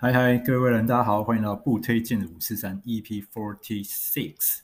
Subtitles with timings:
[0.00, 4.60] 嗨嗨，各位人，大家好，欢迎来到不推荐的五四三 EP Forty Six。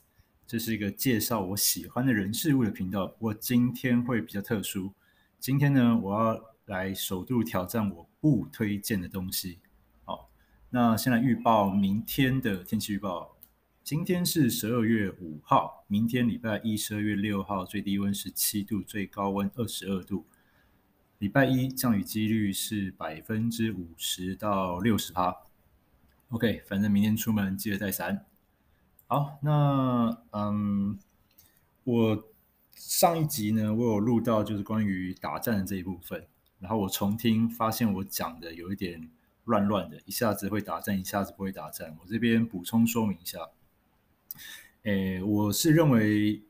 [0.46, 3.08] 这是一个介绍我喜欢的人事物的频道。
[3.08, 4.92] 不过今天会比较特殊，
[5.40, 9.58] 今天呢，我要来首度挑战我不推荐的东西。
[10.04, 10.30] 好，
[10.70, 13.36] 那先来预报明天的天气预报。
[13.82, 20.26] 今天是十二月五号，明天礼拜一十二月六号，最低温十七度，最高温二十二度。
[21.24, 25.34] 礼拜一降雨几率是百分之五十到六十趴。
[26.28, 28.26] OK，反正明天出门记得带伞。
[29.06, 30.98] 好，那嗯，
[31.84, 32.24] 我
[32.72, 36.26] 上一集呢，我有录到就是关于打战的这一部分，
[36.58, 39.08] 然后我重听发现我讲的有一点
[39.44, 41.96] 乱乱的，一下子会打战，一下子不会打战。
[42.02, 43.38] 我这边补充说明一下。
[44.82, 46.42] 诶，我是认为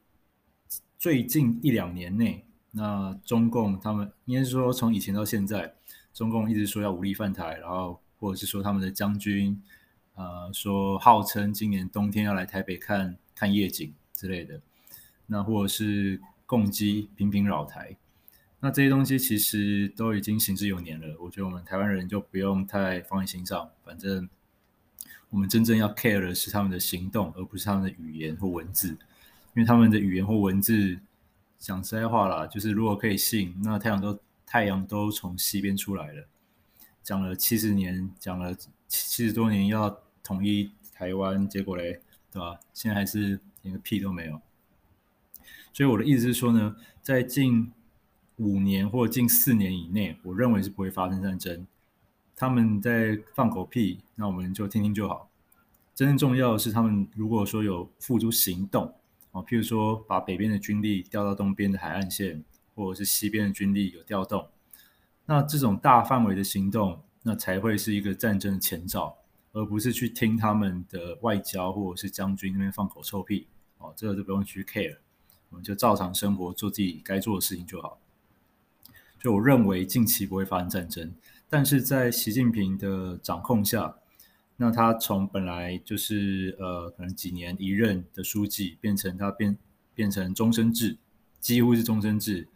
[0.98, 2.45] 最近一两年内。
[2.77, 5.73] 那中共他们应该是说，从以前到现在，
[6.12, 9.62] 中共一直说要武力犯台，然后或者是说他们的将军，
[10.16, 14.61] 呃，说号称今年冬天要来台北看看夜景之类的，
[15.27, 17.97] 那或者是共机频频扰台，
[18.58, 21.16] 那这些东西其实都已经行之有年了。
[21.20, 24.28] 我觉得我们台湾人就不用太放在心上，反正
[25.31, 28.88] 我们真正要 care 的是他们的行动，而不是他们的语言或文字，
[29.55, 30.98] 因为他们的语言或文字。
[31.65, 36.29] 讲实在话啦，就是如果可以信，那太阳都太阳都从西边出来了。
[37.03, 38.55] 讲了七十年，讲了
[38.87, 42.61] 七十多年要统一台湾，结果嘞，对吧？
[42.75, 44.43] 现在还是连个屁都没有。
[45.73, 47.73] 所以我的意思是说呢，在近
[48.37, 51.67] 五年或近四年以内，我认为是不会发生战争。
[52.37, 55.31] 他们在放狗屁，那我们就听听就好。
[55.95, 58.95] 真正重要的是，他们如果说有付诸行动。
[59.35, 64.49] 哦，譬如说，把北边的军力调到东边的海岸线，或者是西边的军力有调动，
[65.27, 69.19] 那这种大范围的行动，那才会是一个战争的前兆，
[69.51, 73.49] 而不是去听他们的外交或者是将军那边放口臭屁。
[73.78, 74.99] 哦，这个就不用去 care，
[75.50, 77.99] 我们就照常生活，做自己该做的事情就好。
[79.19, 81.12] 就我认为，近期不会发生战争，
[81.50, 83.97] 但是在习近平的掌控下。
[84.56, 89.59] 那他从本来就是呃，可能几年一任的书记，变成他变
[89.94, 90.97] 变成终身制，
[91.41, 92.48] 几乎是终身制。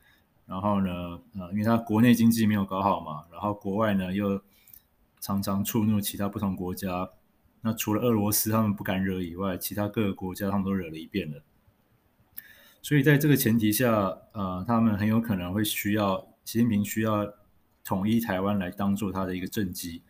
[0.46, 4.40] 然后呢，呃，因为他国内经济没有搞好嘛，然后国外呢又
[5.20, 7.10] 常常触怒其他不同国家。
[7.60, 11.42] 那除了俄罗斯他们不敢惹以外，其他各个国家他们都惹了一遍了。
[12.80, 17.34] 所以在这个前提下，呃，他们很有可能会需要习近平需要
[17.84, 20.02] 统一台湾来当做他的一个政绩。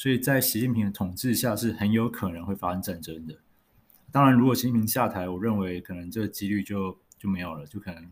[0.00, 3.38] 所以在习近平的统治下，是很有可能会发生战争的。
[4.10, 8.10] 当然，如果习近平下台，我认为可能这个几率就就没有了，就可能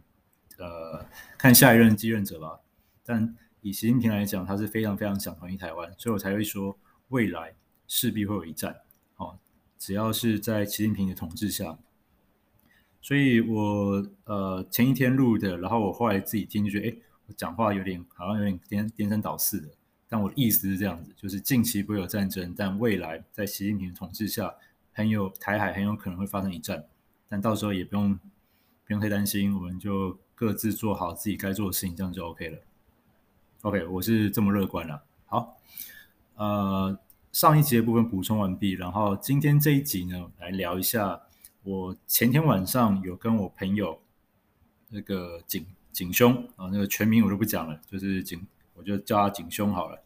[0.58, 1.06] 呃
[1.38, 2.60] 看下一任继任者吧。
[3.06, 6.78] 但以习近平来讲，他是非常非常想统一台湾，所以我才会说
[7.08, 7.54] 未来
[7.86, 8.76] 势必会有一战。
[9.16, 9.38] 哦，
[9.78, 11.78] 只要是在习近平的统治下。
[13.00, 16.96] 所以我呃前一天录的，然后我后来自己听就觉得，哎，
[17.28, 19.68] 我讲话有点好像有点颠颠三倒四的。
[20.08, 24.54] 但我的意思是这样子，就是近期不会有战争，但未来在习近平的统治下，
[24.92, 26.86] 很有台海很有可能会发生一战，
[27.28, 28.18] 但到时候也不用
[28.86, 32.58] 不用太担心，我们就各自做好自己该做的事情，这样就 OK 了。
[33.60, 35.02] OK，我是这么乐观了。
[35.26, 35.58] 好，
[36.36, 36.98] 呃，
[37.30, 41.20] 上一集的部分补充完毕，然后今天这一集呢，来聊一下
[41.64, 44.00] 我前天晚上有跟我朋友
[44.88, 48.46] 那个景景兄啊，那个全名我都不讲了，就是景。
[48.78, 50.02] 我就叫他景兄好了。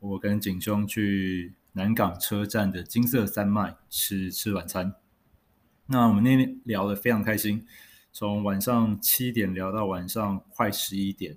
[0.00, 4.94] 我跟景兄去南港车站的金色山脉吃吃晚餐。
[5.86, 7.66] 那我们那天聊得非常开心，
[8.12, 11.36] 从晚上七点聊到晚上快十一点，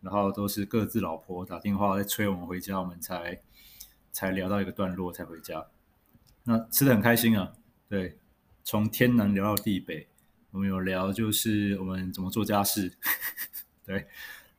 [0.00, 3.40] 然后都是各自老婆打电话在催我们回家，我们才
[4.12, 5.66] 才聊到一个段落才回家。
[6.44, 7.52] 那吃得很开心啊，
[7.88, 8.18] 对，
[8.62, 10.06] 从天南聊到地北，
[10.50, 12.92] 我们有聊就是我们怎么做家事，
[13.86, 14.06] 对。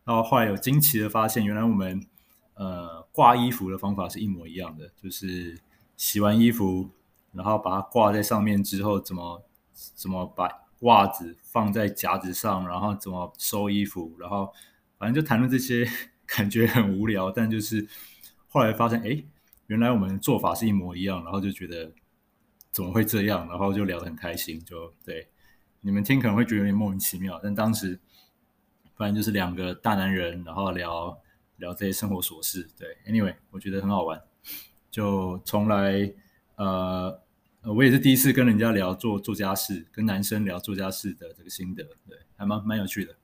[0.05, 1.99] 然后后来有惊奇的发现，原来我们
[2.53, 5.59] 呃挂衣服的方法是一模一样的，就是
[5.97, 6.91] 洗完衣服，
[7.31, 9.43] 然后把它挂在上面之后，怎么
[9.95, 10.47] 怎么把
[10.81, 14.53] 袜子放在夹子上，然后怎么收衣服，然后
[14.99, 15.87] 反正就谈论这些，
[16.27, 17.87] 感觉很无聊，但就是
[18.47, 19.23] 后来发现，哎，
[19.65, 21.91] 原来我们做法是一模一样，然后就觉得
[22.69, 25.29] 怎么会这样，然后就聊得很开心，就对
[25.81, 27.99] 你们听可能会觉得有点莫名其妙，但当时。
[28.95, 31.17] 反正就是两个大男人，然后聊
[31.57, 32.67] 聊这些生活琐事。
[32.77, 34.21] 对，anyway，我觉得很好玩。
[34.89, 36.13] 就从来，
[36.55, 37.21] 呃，
[37.63, 43.15] 我也是第一次跟人家聊做做家事，跟男生聊做家事的这个心得，对，还蛮蛮有趣的。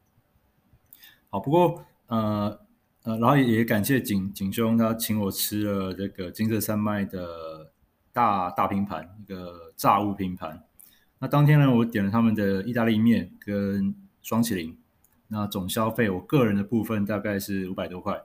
[1.30, 2.60] 好，不过呃，
[3.04, 7.72] 呃，然后也也感谢景景兄，他请我吃了这个金色山脉的
[8.12, 10.62] 大大拼盘，一个炸物拼盘。
[11.20, 14.78] 那当天呢，我点了他们的意大利面跟双淇淋，
[15.34, 18.22] 那总消费我个人的部分大概是五百多块，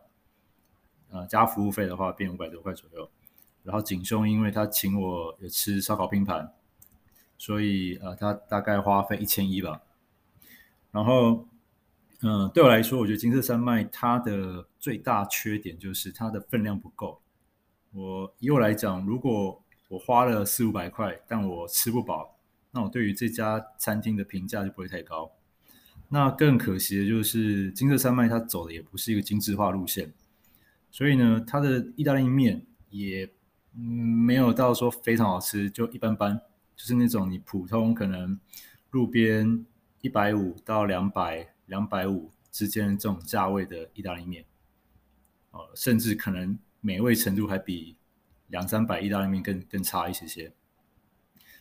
[1.11, 3.09] 呃，加服务费的话变五百多块左右。
[3.63, 6.53] 然后景兄因为他请我也吃烧烤拼盘，
[7.39, 9.83] 所以呃，他大概花费一千一吧。
[10.91, 11.47] 然后，
[12.23, 17.21] 嗯、对我来说，我觉得金色山脉它的最大缺点就是它的分量不够。
[17.93, 22.37] 我以我来讲，如果我花了四五百块，但我吃不饱。
[22.73, 25.31] 那我对于这家餐厅的评价就不会太高。
[26.09, 30.13] 那更可惜的就是金色山脉，它走的也不是一个精致化路线，
[30.91, 33.29] 所以呢，它的意大利面也
[33.73, 36.41] 没有到说非常好吃，就一般般，
[36.77, 38.39] 就是那种你普通可能
[38.91, 39.67] 路边
[40.01, 44.45] 一百五到两百、两百五之间这种价位的意大利面，
[45.51, 47.97] 呃，甚至可能美味程度还比
[48.47, 50.45] 两三百意大利面更更差一些些，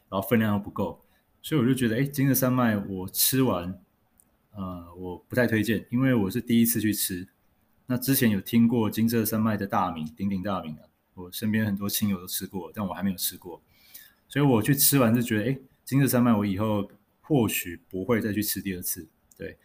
[0.07, 1.03] 然后分量又不够。
[1.41, 3.79] 所以我就觉得，哎，金色山脉我吃完，
[4.55, 7.27] 呃，我不太推荐，因为我是第一次去吃。
[7.87, 10.81] 那之前有听过金色山脉的大名，鼎鼎大名啊，
[11.13, 13.61] 我身边很多亲友都吃过，但我还没有吃过。
[14.27, 16.89] 所以我去吃完就觉得，哎，金色山脉我以后
[17.21, 19.07] 或许不会再去吃第二次。
[19.37, 19.57] 对，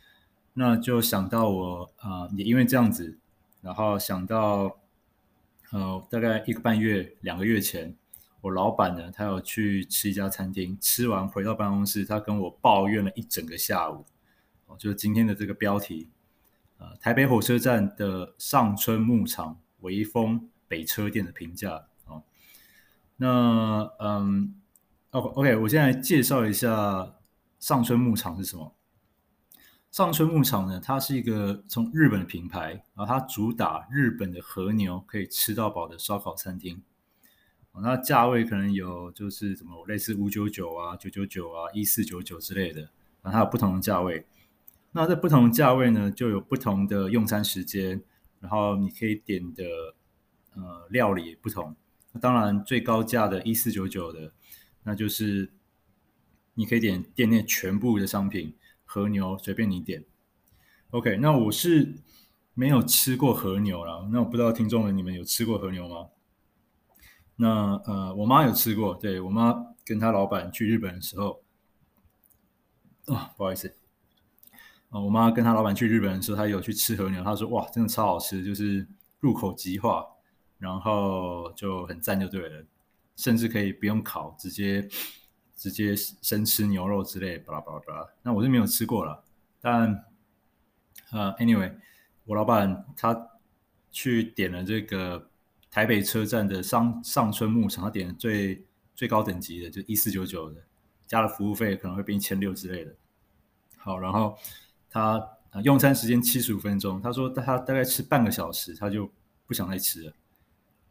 [0.54, 3.18] 那就想到我，呃，也因为这样子，
[3.62, 4.78] 然后想到，
[5.70, 7.94] 呃，大概一个半月、两个月前。
[8.42, 14.06] 我老板呢，他有去吃一家餐厅，吃完回到办公室，他跟我抱怨了一整个下午。
[14.70, 16.08] 哦，就是今天的这个标题，
[16.78, 21.88] 呃，台北火车站的上春牧场微风北车店的评价。
[22.06, 22.22] 哦，
[23.16, 24.54] 那嗯，
[25.10, 27.16] 哦，OK，我现在介绍一下
[27.58, 28.72] 上春牧场是什么。
[29.90, 36.80] 上春牧场呢，它是一个从日本的品牌，然后它主打日本的和牛可以吃到饱的烧烤餐厅。
[37.72, 42.82] 那价位可能有，就是什么类似五九九啊、九九九啊、一四九九之类的，
[43.22, 44.26] 然后它有不同的价位。
[44.92, 48.02] 那在不同价位呢，就有不同的用餐时间，
[48.40, 49.64] 然后你可以点的
[50.54, 51.76] 呃料理也不同。
[52.12, 54.32] 那当然最高价的一四九九的，
[54.82, 55.52] 那就是
[56.54, 58.54] 你可以点店内全部的商品，
[58.84, 60.04] 和牛随便你点。
[60.90, 61.94] OK，那我是
[62.54, 66.08] 没有吃过和牛啦，那我不知道听众们你们有吃过和牛吗？
[67.36, 69.54] 那呃，我妈有吃过，对，我妈
[69.84, 71.42] 跟她老板去日本的时候，
[73.06, 73.72] 啊、哦，不好意思，
[74.90, 78.86] 啊，我妈跟她老板去日本的时候，她有去吃和牛，她说哇，真的超好吃，就是
[79.20, 80.06] 入口即化，
[80.58, 82.64] 然后就很赞就对了，
[83.16, 84.86] 甚至可以不用烤，直接
[85.56, 88.06] 直接生吃牛肉之类，巴拉巴拉巴拉。
[88.22, 89.24] 那我是没有吃过了，
[89.60, 90.04] 但
[91.10, 91.72] 呃，anyway，
[92.26, 93.30] 我老板他
[93.90, 95.26] 去点了这个。
[95.72, 98.66] 台北车站的上上村牧场，他点最
[98.96, 100.60] 最高等级的，就一四九九的，
[101.06, 102.92] 加了服务费可能会变一千六之类的。
[103.76, 104.36] 好，然后
[104.90, 105.24] 他
[105.64, 109.10] 用餐时间七十五分钟，他说他大概吃半个小时，他就
[109.46, 110.12] 不想再吃了。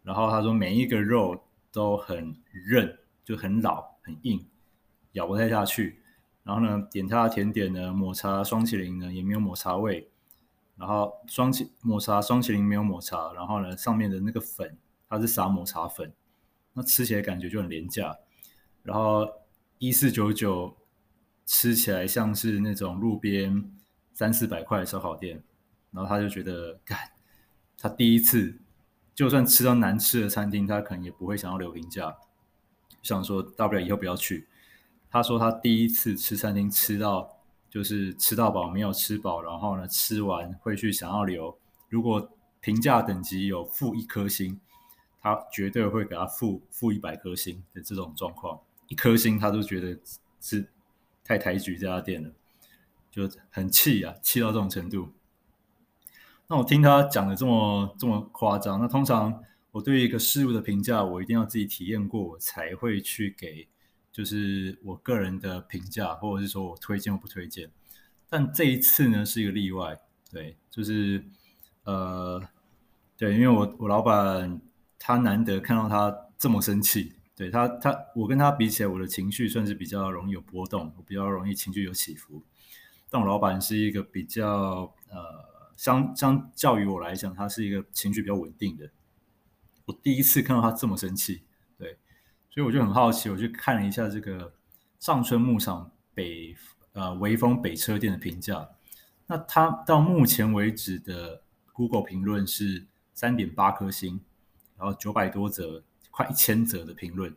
[0.02, 4.44] 然后他说每一个肉都很韧，就很老很硬，
[5.12, 6.02] 咬不太下去。
[6.44, 10.10] 然后呢，点他的甜点呢，抹茶双淇淋呢也没有抹茶味。
[10.78, 14.78] 然后双淇抹茶双淇淋没有抹茶，然后呢，上面的那个粉
[15.10, 16.12] 它是撒抹茶粉，
[16.74, 18.18] 那吃起来感觉就很廉价。
[18.82, 19.28] 然后
[19.78, 20.76] 一四九九
[21.46, 23.72] 吃起来像是那种路边
[24.20, 25.42] 三四百块的烧烤店，
[25.92, 26.98] 然后他就觉得，干，
[27.78, 28.60] 他第一次
[29.16, 32.18] 就算吃到难吃的餐厅，他可能也不会想要留评价，
[33.02, 34.50] 想说大不了以后不要去。
[35.10, 37.38] 他说他第一次吃餐厅吃到。
[37.72, 41.56] 就是吃到饱没有吃饱，然后呢，吃完会去想要留。
[41.88, 42.28] 如果
[42.62, 44.60] 评价等级有负一颗星，
[45.22, 48.60] 他绝对会给他负负一百颗星的这种状况。
[48.88, 49.96] 一颗星他都觉得
[50.42, 50.68] 是
[51.24, 52.32] 太抬举这家店了，
[53.12, 55.10] 就很气啊，气到这种程度。
[56.48, 63.68] 那我听他讲的这么这么夸张，那通常我对一个事物的评价，我一定要自己体验过，我才会去给。
[64.12, 67.72] 就是我个人的评价，或者是说我推荐或不推荐，
[68.28, 69.98] 但这一次呢是一个例外，
[70.32, 71.24] 对，就是
[71.84, 72.42] 呃，
[73.16, 74.60] 对，因为我我老板
[74.98, 82.44] 他难得看到他这么生气，对他他我跟他比起来，我的情绪算是比较容易有波动，我比较容易情绪有起伏，
[83.10, 88.90] 但我老板是一个比较呃相相较于我来讲，他是一个情绪比较稳定的，
[89.86, 91.44] 我第一次看到他这么生气。
[91.78, 91.98] 对
[92.50, 94.54] 所以我就很好奇，我去看了一下这个
[95.00, 96.56] 上春牧场北
[96.94, 98.70] 呃潍坊北车店的评价。
[99.28, 104.20] 那他到目前为止的 Google 评论是三点八颗星，
[104.78, 107.36] 然后九百多则，快一千则的评论。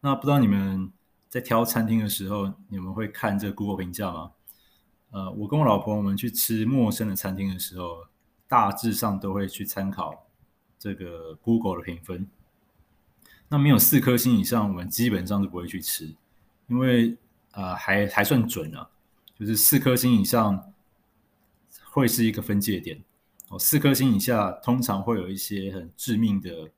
[0.00, 0.92] 那不知道你们
[1.34, 4.30] 在挑餐厅的时候，你们会看这个 Google 评价吗？
[5.10, 8.06] 呃，我跟我老婆我们去吃陌生的餐厅的时候，
[8.46, 10.28] 大致上都会去参考
[10.78, 12.28] 这个 Google 的评分。
[13.48, 16.14] 那没有四颗星以上，我们基本上是不会去吃，
[16.68, 17.16] 因为
[17.50, 18.88] 呃还还算准啊，
[19.36, 20.72] 就是四颗星以上
[21.90, 23.02] 会是一个分界点
[23.48, 26.70] 哦，四颗星以下通常会有一些很致命的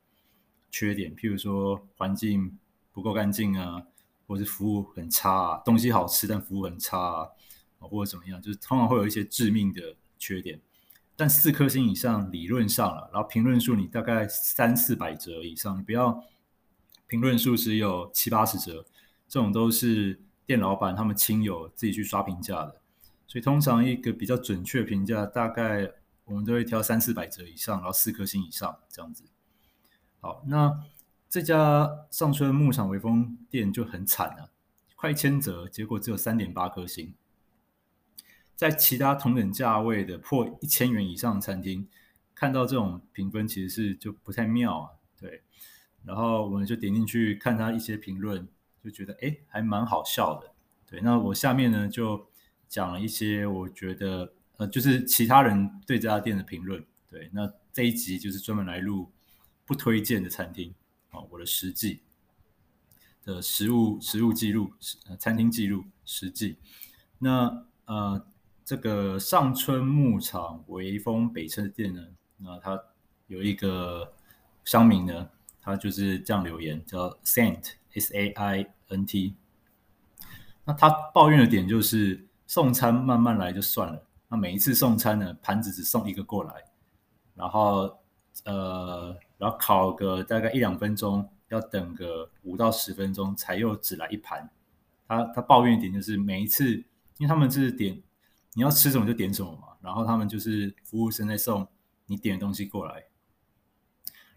[0.71, 2.57] 缺点，譬如说环境。
[2.95, 3.87] 不够干净啊，
[4.27, 7.29] 或是服务很差，东西好吃但服务很差啊，
[7.79, 10.61] 或者怎么样，就是通常会有一些致命的缺点。
[11.15, 16.23] 但四颗星以上理论上了，然后评论数你大概三四百折以上，你不要
[17.07, 18.85] 评论数只有七八十折，
[19.29, 22.81] 这种都是店老板他们亲友自己去刷评价的。
[23.27, 25.91] 所以通常一个比较准确评价，大概
[26.25, 29.25] 我们都会挑三四百折以上，然后四颗星以上这样子。
[30.21, 30.83] 好，那。
[31.37, 34.51] 这家上春牧场微风店就很惨了，
[34.95, 37.13] 快一千折，结果只有三点八颗星。
[38.55, 41.87] 在其他同等价位的破一千元以上的餐厅，
[42.35, 44.91] 看到这种评分其实是就不太妙啊。
[45.21, 45.43] 对，
[46.07, 48.49] 然后我们就点进去看他一些评论，
[48.83, 50.55] 就觉得哎，还蛮好笑的。
[50.89, 52.31] 对，那我下面呢就
[52.67, 56.83] 讲了一些我觉得呃，就是其他人对这家店的评论。
[57.11, 59.13] 对，那这一集就是专门来录
[59.67, 60.75] 不推荐的餐厅。
[61.31, 62.01] 我的实际
[63.25, 64.73] 的食物食物记录，
[65.09, 66.57] 呃，餐厅记录实际。
[67.19, 68.27] 那呃，
[68.65, 72.07] 这个上村牧场微风北侧店呢，
[72.39, 72.81] 那它
[73.27, 74.13] 有一个
[74.65, 75.31] 商名呢，
[75.61, 79.35] 它就是这样留言，叫 Saint S A I N T。
[80.65, 86.65] 那他抱怨的点就是送餐慢慢来就算了，那每一次送餐呢，盘子只送一个过来，
[87.35, 87.99] 然后
[88.45, 89.17] 呃。
[89.39, 94.49] 然后烤个大概一两分钟，要等个五到十分钟才又只来一盘。
[95.07, 96.73] 他他抱怨一点就是每一次，
[97.19, 98.03] 因为他们是点
[98.55, 101.69] 你要吃什么就点什么嘛，然后他们就是服务生在送
[102.07, 103.05] 你点的东西过来。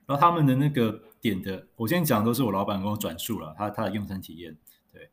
[0.05, 4.57] 然后他们的那个点的，我今天讲的都是我老板跟我转述了他他的用餐体验。
[4.91, 5.09] 对，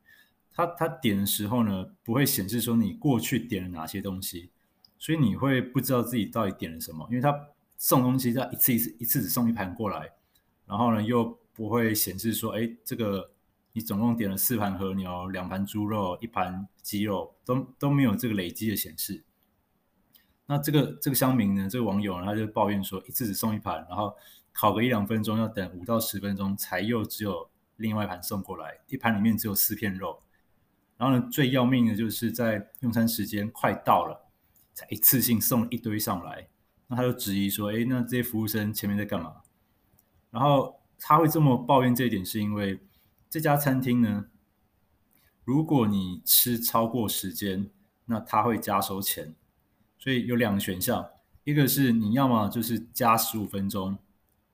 [0.53, 4.51] 他他点的时候呢，不会显示说你过去点了哪些东西，
[4.99, 7.33] 所以你会不知道自己到底点了什么，因为他。
[7.79, 10.11] 送东西，他一次一次一次只送一盘过来，
[10.67, 13.33] 然后呢又不会显示说，哎，这个
[13.73, 19.23] 你总共点了四盘和牛、两盘猪肉、一盘鸡肉，都都没有这个累积的显示。
[20.47, 24.15] 那这个这个乡民呢，这个网友呢，他就抱怨说，一次只送一盘，然后
[24.53, 30.21] 烤个一两分钟要等五到十分钟才又只有另外一盘送过来，一盘里面只有四片肉。
[30.97, 34.31] 然后呢，最要命的就是在用餐时间快到了，
[34.73, 36.49] 才一次性送一堆上来。
[36.89, 39.37] 那他就质疑说：“哎，那这些服务生前面在干嘛？”
[40.31, 42.81] 然后他会这么抱怨这一点，是因为
[43.29, 44.27] 这家餐厅呢，
[45.45, 47.71] 如果你吃超过时间，
[48.05, 49.35] 那他会加收钱。
[49.99, 51.09] 所以有两个选项，
[51.45, 53.99] 一个是你要么就是加十五分钟，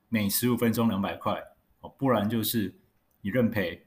[0.09, 1.43] 每十五分钟两百块，
[1.81, 2.75] 哦，不然就是
[3.21, 3.85] 你认赔。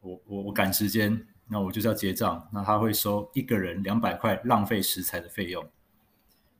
[0.00, 5.68] 我我我赶时间，那我就是要结账，那他会收一个人两百块浪费食材的费用。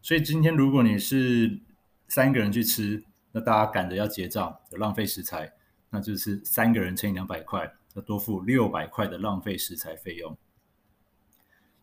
[0.03, 1.61] 所以今天如果你是
[2.09, 5.53] 三个人去吃，那大家赶着要结账，有浪费食材，
[5.91, 10.37] 那就是三个人乘以两百块，要多付六百块的浪费食材费用。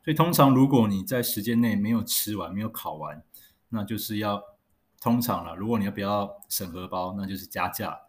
[0.04, 3.22] 所以通常如果你在时间内没有吃完，没有烤完，
[3.70, 4.42] 那就是要
[5.00, 5.56] 通常了。
[5.56, 8.00] 如果你要不要审核包，那就是加价，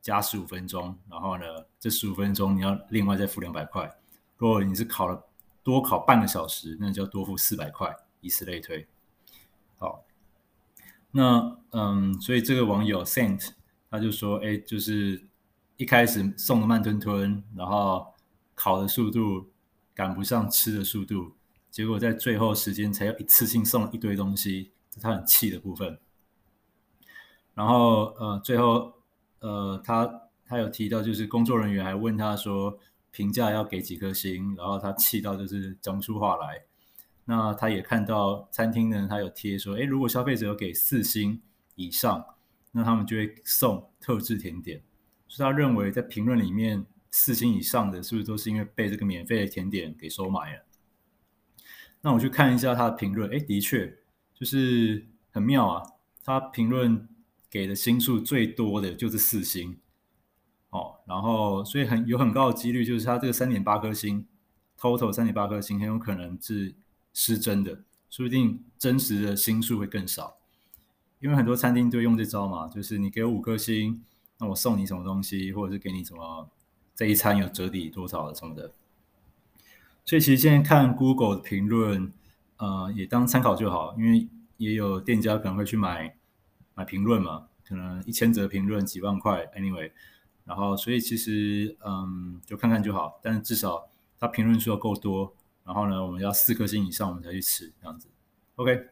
[0.00, 1.44] 加十五分钟，然后呢，
[1.78, 3.90] 这十五分钟你要另外再付两百块。
[4.36, 5.26] 如果你是烤了
[5.62, 8.86] 多烤半个小时，那就要多付四百块，以此类推。
[9.80, 10.04] 好，
[11.12, 13.52] 那嗯，所以这个网友 Saint
[13.90, 15.26] 他就说，哎，就是
[15.78, 18.12] 一开始送的慢吞吞，然后
[18.54, 19.50] 烤的速度
[19.94, 21.32] 赶不上吃的速度，
[21.70, 24.70] 结果在最后时间才要一次性送一堆东西，
[25.00, 25.98] 他很气的部分。
[27.54, 28.92] 然后呃，最后
[29.38, 32.78] 呃，他他有提到，就是工作人员还问他说
[33.10, 36.66] 评价要给几颗星，然后他气到就是讲出话来。
[37.30, 41.40] 那他也看到餐厅呢，他有贴说，诶，如果消费者有给四星
[41.76, 42.24] 以上，
[42.72, 44.82] 那他们就会送特制甜点。
[45.28, 50.64] 所以他认为在评论里面四星以上的，是不是都是因为被这个免费的甜点给收买了？
[52.00, 53.96] 那我去看一下他的评论，诶，的确
[54.34, 55.84] 就是很妙啊。
[56.24, 57.08] 他评论
[57.48, 59.78] 给的星数最多的就是四星，
[60.70, 64.26] 哦，然后所以很有很高的几率，就是他这个三点八颗星
[64.76, 66.74] ，total 三点八颗星，很有可能是。
[67.22, 70.38] 失真的，说不定真实的星数会更少。
[71.18, 74.02] 因为很多餐厅都用这招嘛，就是你给我五颗星，
[74.38, 76.48] 那我送你什么东西，或者是给你什么
[76.96, 78.72] 这一餐有折抵多少什么的。
[80.06, 82.10] 所以其实现在看 Google 的评论，
[82.56, 86.16] 呃，也当参考就好，因为也有店家可能会去买
[86.74, 89.92] 买评论嘛，可能一千则评论几万块，anyway，
[90.46, 95.34] 然后所以其实嗯，就看看就好，但是至少他评论数要够多，
[95.70, 98.08] 然后呢，我们要四颗星以上我们才去吃这样子
[98.56, 98.88] ，OK。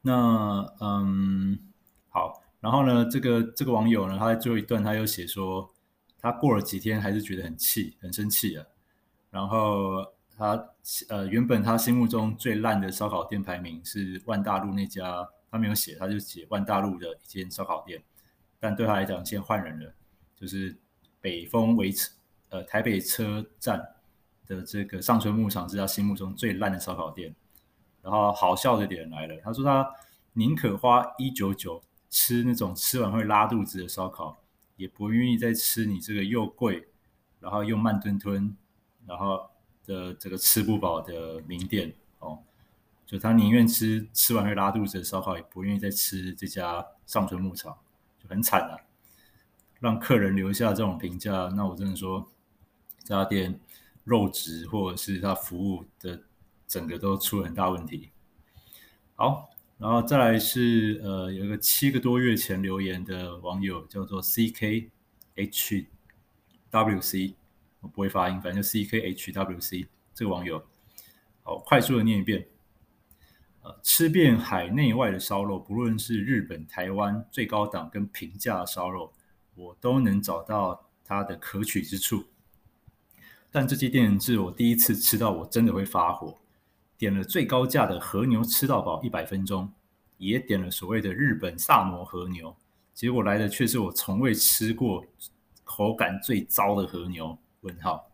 [0.00, 1.56] 那嗯，
[2.08, 5.72] 好，然后呢，这个这个网友呢，他在最后一段他又写说，
[6.18, 8.66] 他过了几天还是觉得很气，很生气啊。
[9.30, 10.04] 然后
[10.36, 10.70] 他
[11.08, 18.02] 呃，原本他心目中最烂的烧烤店排名是万大路那家，他没有写，他就写万大路的一间烧烤店。
[18.58, 19.94] 但对他来讲，现在换人了，
[20.34, 20.76] 就是
[21.20, 21.94] 北丰围
[22.48, 23.93] 呃台北车站
[24.46, 27.34] 的这个上村牧场是他心目中最烂的烧烤店。
[28.02, 29.90] 然后好笑的点来了，他说他
[30.34, 34.36] 宁可花一九九吃那种吃完会拉肚子的烧烤，
[34.76, 36.86] 也不愿意再吃你这个又贵，
[37.40, 38.54] 然后又慢吞吞，
[39.06, 39.48] 然后
[39.86, 42.40] 的这个吃不饱的名店哦。
[43.06, 47.74] 就他宁愿吃吃完会拉肚子的烧烤，也不愿意再吃这家上村牧场，
[48.22, 48.76] 就很惨啊。
[49.80, 52.28] 让客人留下这种评价，那我真的说
[53.02, 53.58] 这家店
[54.04, 56.22] 肉质或者是他服务的。
[56.66, 58.08] 整个都出了很大问题。
[59.14, 64.90] 好，然后再来是呃，有一个七个多月前留言的网友叫做 C K
[65.36, 65.86] H
[66.70, 67.36] W C，
[67.80, 70.66] 我不会发音，反正就 C K H W C 这个网友。
[71.42, 72.48] 好，快速的念一遍。
[73.62, 79.12] 呃，吃遍海内外的烧肉，不论是日本、台湾最高档跟平价的烧肉，
[79.54, 82.24] 我都能找到它的可取之处。
[83.54, 86.36] 但这家店是我第一次吃到，我真的会发火。
[86.98, 89.72] 点了最高价的和牛吃到饱一百分钟，
[90.18, 92.56] 也点了所谓的日本萨摩和牛，
[92.92, 95.04] 结果来的却是我从未吃过、
[95.62, 97.38] 口感最糟的和牛。
[97.60, 98.10] 问号，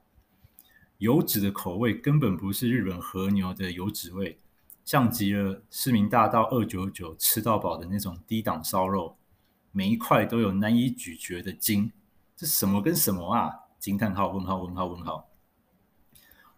[0.98, 4.38] 油脂的口味根本不是日本和牛的油脂味，
[4.84, 9.16] 像极了市民大道二九九吃到饱的那种低档烧肉，
[9.72, 11.90] 每一块都有难以咀嚼的筋，
[12.36, 13.50] 这什么跟什么啊？
[13.78, 14.28] 惊叹号！
[14.28, 14.58] 问号！
[14.58, 14.84] 问号！
[14.84, 15.29] 问号！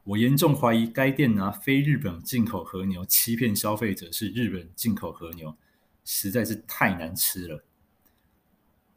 [0.05, 5.55] 我严重怀疑该店拿非日本进口和牛欺骗消费者是日本进口和牛，
[6.05, 7.62] 实在是太难吃了。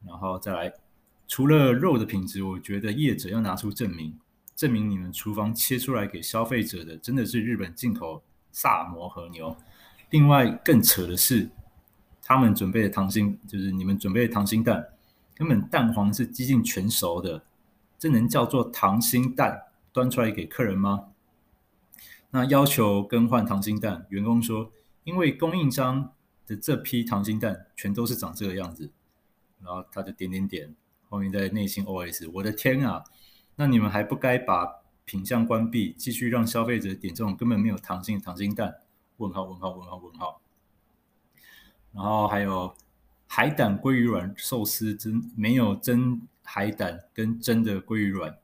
[0.03, 0.73] 然后再来，
[1.27, 4.17] 除了肉的品质，我觉得业者要拿出证明，
[4.55, 9.55] 证明你们厨房切出来给消费者的真的是日本进口萨摩和牛。
[10.09, 11.47] 另外更扯的是，
[12.23, 14.87] 他们准备的溏心，就是你们准备的溏心蛋，
[15.35, 17.43] 根本蛋黄是几近全熟的，
[17.99, 19.61] 这能叫做溏心蛋？
[19.95, 21.11] 端出来给客人吗？
[22.31, 24.69] 那要求更换溏心蛋，员工说，
[25.05, 26.11] 因为供应商
[26.45, 28.91] 的这批溏心蛋全都是长这个样子，
[29.63, 30.75] 然后他就点点点，
[31.07, 33.05] 后面在内心 OS：我的天啊，
[33.55, 38.75] 那你们还不该把品相关闭，继续让消费者点这种根本没有溏心的溏心蛋？
[39.15, 40.41] 问号问号问号问号。
[41.93, 42.75] 然后还有
[43.27, 48.37] 海胆鲑鱼卵寿司，真没有真海胆跟真的鲑鱼卵。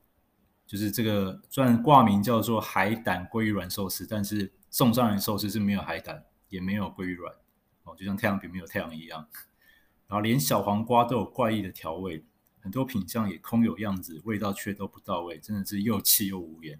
[0.72, 7.36] 就是这个，虽然挂名叫做海胆鲑鱼卵寿司，但是送上来的寿司是没有海胆，也没有鲑鱼卵，
[7.84, 9.28] 哦，就像太阳饼没有太阳一样。
[10.08, 12.24] 然后连小黄瓜都有怪异的调味，
[12.62, 16.80] 很多品相也空有样子，味道却都不到位，真的是又气又无言。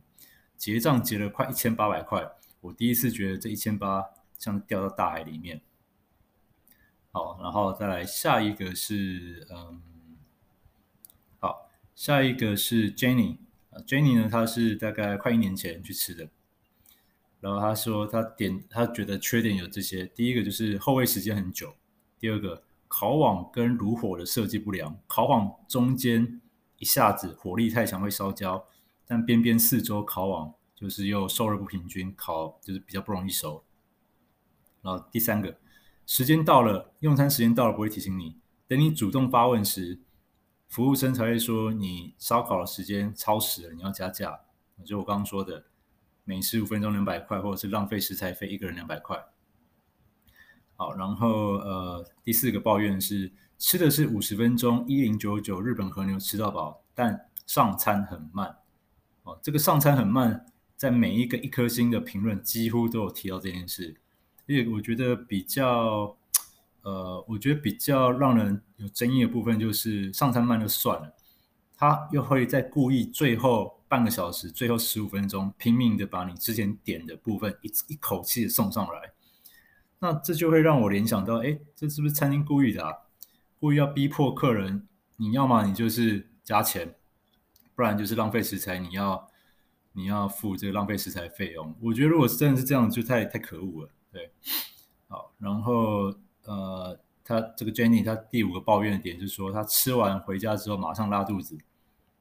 [0.56, 2.26] 结账结了快一千八百块，
[2.62, 4.06] 我第一次觉得这一千八
[4.38, 5.60] 像掉到大海里面。
[7.12, 9.82] 好，然后再来下一个是，嗯，
[11.40, 13.36] 好，下一个是 Jenny。
[13.88, 16.30] Jenny 呢，她是大概快一年前去吃的，
[17.40, 21.70] 然后她说她点，她觉得缺点有这些：第一个就是候位时间很久；
[22.20, 26.42] 第二个烤网跟炉火的设计不良，烤网中间
[26.80, 28.66] 一下子火力太强会烧焦，
[29.08, 33.64] 但边边四周烤网就是又受热不平均，烤就是比较不容易熟。
[34.82, 35.58] 然后第三个
[36.06, 38.36] 时间到了，用餐时间到了不会提醒你，
[38.68, 40.00] 等你主动发问时。
[40.72, 44.40] 服务生才会说你烧烤的时间超时了，你要加价。
[44.86, 45.66] 就我刚刚说的，
[46.24, 49.22] 每十五分钟两百块，或者是浪费食材费，一个人两百块。
[50.78, 53.30] 好，然后呃，第四个抱怨是
[53.60, 58.56] 吃的是五十分钟一零九九日本和牛吃到饱，但上餐很慢。
[59.24, 60.46] 哦，这个上餐很慢，
[60.78, 64.00] 在每一个一颗星的评论几乎都有提到这件事，
[64.46, 66.16] 因为我觉得比较。
[66.84, 71.14] 呃，我觉得比较让人有争议的部分就是上餐慢就算了，
[71.78, 79.14] 他又会在故意最后半个小时、最后十五分钟拼命的把你之前点的部分一一口气的送上来，
[80.00, 82.94] 那这就会让我联想到，哎，这是不是餐厅故意的啊？
[83.60, 86.96] 故意要逼迫客人，你要么你就是加钱，
[87.76, 89.30] 不然就是浪费食材，你要
[89.94, 91.76] 你要付这个浪费食材费用。
[91.80, 93.90] 我觉得如果真的是这样，就太太可恶了。
[94.12, 94.32] 对，
[95.08, 96.12] 好，然后
[96.46, 101.58] 呃，他这个 Jenny 他第五个抱怨的点就是说，他吃完回家之后马上拉肚子。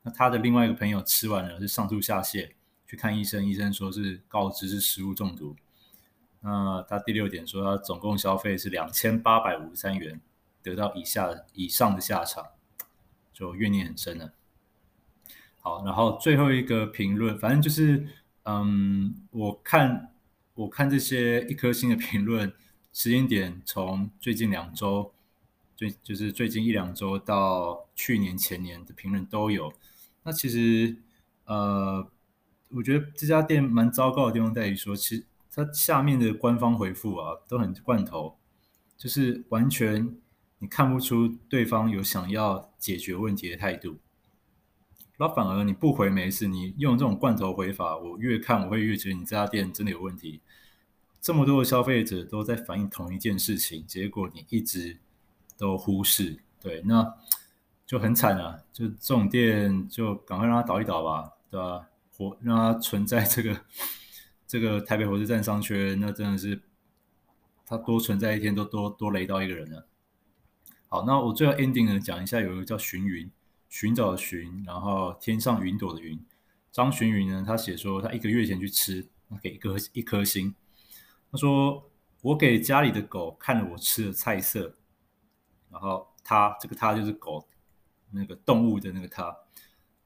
[0.03, 2.51] 那他的另外一个朋友吃完了是上吐下泻，
[2.87, 5.57] 去看医生，医生说是告知是食物中毒。
[6.41, 10.21] 那他第六点说，他总共消费是两千八百五十三元。
[10.63, 12.45] 得到以下以上的下场，
[13.33, 14.35] 就怨念很深了。
[15.59, 18.07] 好，然后最后一个评论，反正就是，
[18.43, 20.13] 嗯，我看
[20.53, 22.53] 我看这些一颗星的评论，
[22.93, 25.13] 时间点从最近两周，
[25.77, 29.73] 最就是最近一两周到去年前年的评论都有。
[30.23, 30.97] 那其实，
[31.45, 32.09] 呃，
[32.69, 35.25] 我觉得这家店蛮糟糕的地方在于说，其实
[35.55, 38.37] 它下面的官方回复啊都很罐头，
[38.97, 40.17] 就是完全。
[40.63, 43.97] 你看不出对方有想要解决问题的态度，
[45.17, 50.43] 那反而你不回没事，你用这种罐头回法，我越看我会越觉得你这家店真的有问题。
[51.21, 54.99] 这么多的消费者都在反映同一件事情，结果你一直
[55.59, 57.15] 都忽视，对，那
[57.87, 58.59] 就很惨啊！
[58.73, 61.89] 就这种店就赶快让它倒一倒吧，对吧？
[62.17, 63.61] 活让它存在这个
[64.47, 66.63] 这个台北火车站商圈，那真的是
[67.67, 69.87] 它多存在一天都多多雷到一个人了。
[70.89, 73.31] 好，那我最后 ending 呢，讲一下有一个叫寻云，
[73.69, 76.19] 寻找的寻，然后天上云朵的云。
[76.73, 80.55] 张寻云呢，他写说他一个月前去吃，他给一个一颗星。
[81.31, 81.91] 他说
[82.23, 84.77] 我给家里的狗看了我吃的菜色，
[85.71, 87.49] 然后他这个他就是狗
[88.11, 89.37] 那个动物的那个他，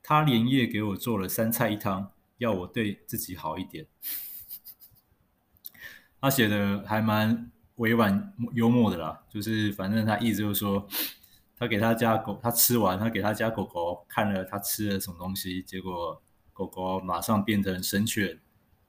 [0.03, 3.87] 他连夜给我做了三菜一汤，要我对自己好一点。
[6.21, 7.51] 他写的还蛮。
[7.79, 10.87] 委婉幽默的啦，就是反正他意思就是说，
[11.57, 18.39] 他给他家狗，他吃完，他给他家狗狗看了他吃了什么东西，结果狗狗马上变成神犬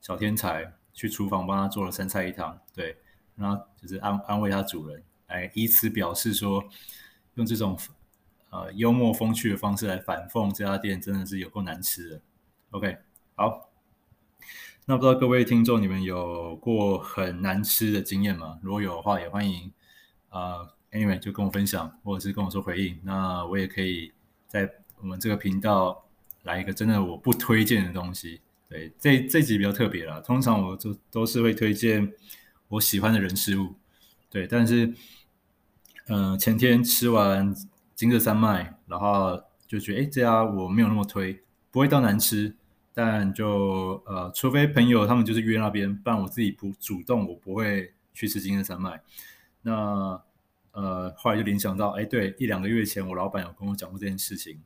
[0.01, 2.97] 小天才，去厨房帮他做了三菜一汤，对，
[3.35, 6.63] 然后就是安安慰他主人，来以此表示说，
[7.35, 7.77] 用这种
[8.49, 12.21] 呃幽默风趣的方式来反讽这家店真的是有够难吃的。
[12.71, 12.97] OK，
[13.35, 13.69] 好。
[14.87, 18.59] 那不知道各位听众，你们有过很难吃的经验吗？
[18.61, 19.73] 如果有的话，也欢迎
[20.29, 22.99] 啊、呃，anyway 就跟我分享，或者是跟我说回应。
[23.01, 24.13] 那我也可以
[24.47, 26.05] 在我们这个频道
[26.43, 28.41] 来一个真的我不推荐的东西。
[28.67, 32.13] 对，这这集比较特别啦，通常我就都是会推荐
[32.69, 33.75] 我喜欢的人事物。
[34.29, 34.93] 对，但是
[36.07, 37.55] 嗯、前天吃完
[37.95, 42.55] 金色三麦，然后就觉得哎，这家我没有那么推，不会到难吃。
[42.93, 49.01] 但就呃，除非朋友他们就是约那边，不然我自己不主动，我不会去吃金色三麦。
[49.63, 50.21] 那
[50.71, 54.61] 呃，后来就联想到，哎，对，一两个月前我老板有跟我讲过这件事情，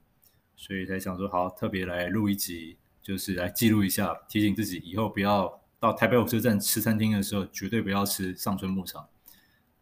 [0.55, 2.77] 所以才想说，好，特别来录一集，
[3.09, 9.09] 就是来记录一下，提醒自己以后不要到台北火车站吃餐厅的时候，绝对不要吃上春牧场。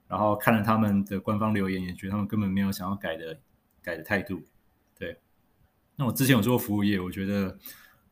[0.08, 3.38] 然后看了他们的官方留言，也觉得他们根本没有想要改的
[3.82, 4.44] 改的态度。
[4.98, 5.20] 对，
[5.98, 7.60] 那我之前有做过服务业，我觉得。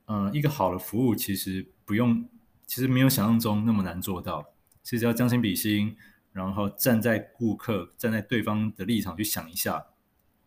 [0.08, 2.30] 嗯，一个好的服务其实不用，
[2.68, 4.46] 其实没有想象中那么难做到。
[4.84, 5.98] 其实要将心比心，
[6.32, 9.84] 然后站在顾客、站在对方的立场去想一下。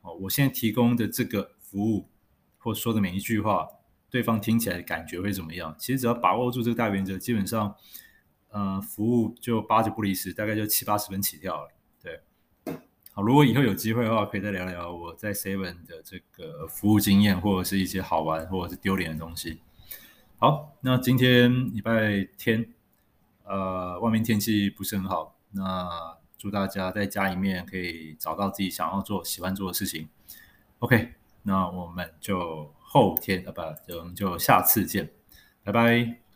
[0.02, 2.09] 哦，我现在提供的这个服务
[2.57, 3.66] 或说的每一句话，
[4.11, 5.75] 对方听起来感觉会怎么样？
[5.79, 7.75] 其实只要把握住这个大原则，基本上，
[8.51, 11.71] 呃，服务就八九不离十，大概就七八十分起跳了。
[12.03, 12.21] 对
[13.12, 19.61] 好，如果以后有机会的话，可以再聊聊我在 Seven 的这个服务经验，或者是一些好玩或者是丢脸的东西。
[20.38, 22.73] 好，那今天礼拜天，
[23.44, 30.09] 呃，外面天气不是很好，那祝大家在家里面可以找到自己想要做、喜欢做的事情。
[30.79, 35.11] OK，那我们就后天啊，不，就我们就下次见，
[35.62, 36.28] 拜拜。